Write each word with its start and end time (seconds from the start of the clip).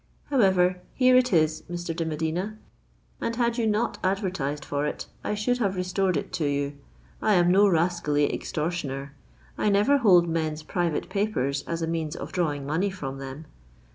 However, 0.31 0.81
here 0.95 1.15
it 1.15 1.31
is, 1.31 1.61
Mr. 1.69 1.95
de 1.95 2.03
Medina; 2.05 2.57
and 3.21 3.35
had 3.35 3.59
you 3.59 3.67
not 3.67 3.99
advertised 4.03 4.65
for 4.65 4.87
it, 4.87 5.05
I 5.23 5.35
should 5.35 5.59
have 5.59 5.75
restored 5.75 6.17
it 6.17 6.33
to 6.33 6.45
you. 6.47 6.73
I 7.21 7.35
am 7.35 7.51
no 7.51 7.69
rascally 7.69 8.33
extortioner: 8.33 9.13
I 9.59 9.69
never 9.69 9.99
hold 9.99 10.27
men's 10.27 10.63
private 10.63 11.07
papers 11.07 11.61
as 11.67 11.83
a 11.83 11.87
means 11.87 12.15
of 12.15 12.31
drawing 12.31 12.65
money 12.65 12.89
from 12.89 13.19
them. 13.19 13.45